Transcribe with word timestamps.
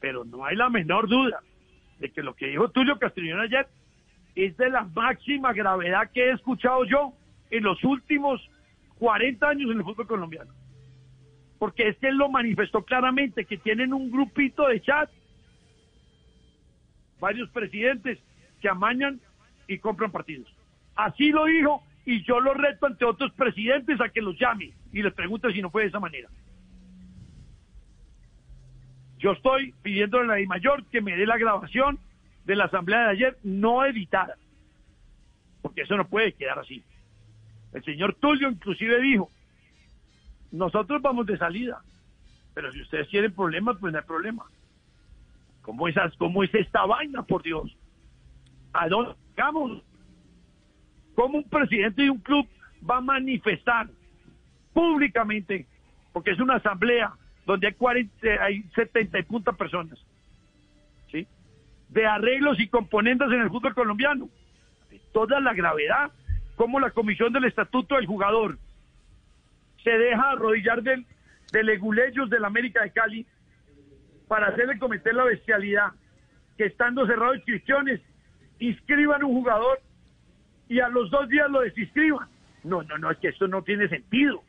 pero 0.00 0.24
no 0.24 0.44
hay 0.44 0.56
la 0.56 0.70
menor 0.70 1.08
duda 1.08 1.40
de 1.98 2.10
que 2.10 2.22
lo 2.22 2.34
que 2.34 2.48
dijo 2.48 2.70
Tulio 2.70 2.98
Castellón 2.98 3.40
ayer 3.40 3.66
es 4.34 4.56
de 4.56 4.70
la 4.70 4.84
máxima 4.84 5.52
gravedad 5.52 6.10
que 6.12 6.24
he 6.24 6.32
escuchado 6.32 6.84
yo 6.84 7.12
en 7.50 7.64
los 7.64 7.82
últimos 7.82 8.40
40 8.98 9.48
años 9.48 9.70
en 9.70 9.78
el 9.78 9.84
fútbol 9.84 10.06
colombiano. 10.06 10.52
Porque 11.58 11.88
es 11.88 11.98
que 11.98 12.08
él 12.08 12.16
lo 12.16 12.28
manifestó 12.28 12.84
claramente, 12.84 13.44
que 13.44 13.58
tienen 13.58 13.92
un 13.92 14.10
grupito 14.10 14.68
de 14.68 14.80
chat, 14.80 15.10
varios 17.18 17.50
presidentes 17.50 18.18
que 18.60 18.68
amañan 18.68 19.20
y 19.66 19.78
compran 19.78 20.12
partidos. 20.12 20.48
Así 20.94 21.30
lo 21.30 21.46
dijo 21.46 21.82
y 22.06 22.22
yo 22.24 22.40
lo 22.40 22.54
reto 22.54 22.86
ante 22.86 23.04
otros 23.04 23.32
presidentes 23.32 24.00
a 24.00 24.08
que 24.08 24.22
los 24.22 24.38
llame 24.38 24.72
y 24.92 25.02
les 25.02 25.12
pregunte 25.14 25.52
si 25.52 25.60
no 25.60 25.70
fue 25.70 25.82
de 25.82 25.88
esa 25.88 26.00
manera. 26.00 26.28
Yo 29.18 29.32
estoy 29.32 29.74
pidiendo 29.82 30.18
a 30.18 30.24
la 30.24 30.36
mayor 30.46 30.84
que 30.86 31.00
me 31.00 31.16
dé 31.16 31.26
la 31.26 31.38
grabación 31.38 31.98
de 32.44 32.56
la 32.56 32.64
asamblea 32.64 33.00
de 33.00 33.10
ayer 33.10 33.38
no 33.42 33.84
editada, 33.84 34.36
porque 35.60 35.82
eso 35.82 35.96
no 35.96 36.06
puede 36.06 36.32
quedar 36.32 36.58
así. 36.58 36.82
El 37.72 37.84
señor 37.84 38.14
Tulio 38.14 38.48
inclusive 38.48 39.00
dijo, 39.00 39.30
nosotros 40.52 41.02
vamos 41.02 41.26
de 41.26 41.36
salida, 41.36 41.82
pero 42.54 42.72
si 42.72 42.80
ustedes 42.80 43.08
tienen 43.08 43.34
problemas, 43.34 43.76
pues 43.78 43.92
no 43.92 43.98
hay 43.98 44.04
problema. 44.04 44.44
¿Cómo, 45.62 45.86
esas, 45.88 46.16
cómo 46.16 46.42
es 46.42 46.54
esta 46.54 46.86
vaina, 46.86 47.22
por 47.22 47.42
Dios? 47.42 47.76
¿A 48.72 48.88
dónde 48.88 49.14
vamos? 49.36 49.82
¿Cómo 51.14 51.38
un 51.38 51.44
presidente 51.44 52.02
de 52.02 52.10
un 52.10 52.18
club 52.20 52.48
va 52.88 52.98
a 52.98 53.00
manifestar 53.00 53.88
públicamente, 54.72 55.66
porque 56.12 56.30
es 56.30 56.40
una 56.40 56.54
asamblea 56.54 57.12
donde 57.48 57.68
hay, 57.68 57.72
40, 57.72 58.26
hay 58.42 58.62
70 58.74 59.18
y 59.18 59.22
punta 59.22 59.52
personas, 59.52 59.98
¿sí? 61.10 61.26
de 61.88 62.06
arreglos 62.06 62.60
y 62.60 62.68
componentes 62.68 63.26
en 63.28 63.40
el 63.40 63.48
fútbol 63.48 63.74
colombiano? 63.74 64.28
toda 65.12 65.40
la 65.40 65.54
gravedad, 65.54 66.12
como 66.54 66.78
la 66.78 66.90
comisión 66.90 67.32
del 67.32 67.44
estatuto 67.44 67.96
del 67.96 68.06
jugador 68.06 68.58
se 69.82 69.90
deja 69.90 70.30
arrodillar 70.30 70.82
del, 70.82 71.06
de 71.50 71.62
leguleyos 71.64 72.28
del 72.28 72.44
América 72.44 72.82
de 72.82 72.90
Cali 72.90 73.26
para 74.28 74.48
hacerle 74.48 74.78
cometer 74.78 75.14
la 75.14 75.24
bestialidad 75.24 75.92
que 76.58 76.66
estando 76.66 77.06
cerrados 77.06 77.36
inscripciones 77.36 78.00
inscriban 78.58 79.24
un 79.24 79.32
jugador 79.32 79.80
y 80.68 80.80
a 80.80 80.88
los 80.88 81.10
dos 81.10 81.28
días 81.28 81.50
lo 81.50 81.60
desinscriban. 81.62 82.28
No, 82.64 82.82
no, 82.82 82.98
no, 82.98 83.10
es 83.10 83.18
que 83.18 83.28
esto 83.28 83.48
no 83.48 83.62
tiene 83.62 83.88
sentido. 83.88 84.42